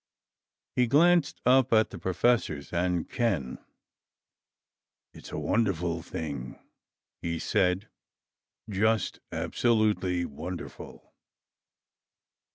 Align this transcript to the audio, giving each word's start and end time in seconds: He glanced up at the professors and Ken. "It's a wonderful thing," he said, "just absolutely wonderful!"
He 0.75 0.87
glanced 0.87 1.41
up 1.45 1.71
at 1.71 1.91
the 1.91 1.99
professors 1.99 2.73
and 2.73 3.07
Ken. 3.07 3.59
"It's 5.13 5.31
a 5.31 5.37
wonderful 5.37 6.01
thing," 6.01 6.57
he 7.21 7.37
said, 7.37 7.87
"just 8.67 9.19
absolutely 9.31 10.25
wonderful!" 10.25 11.13